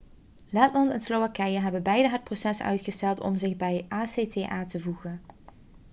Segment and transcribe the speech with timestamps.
[0.51, 5.21] letland en slowakije hebben beide het proces uitgesteld om zich bij acta te voegen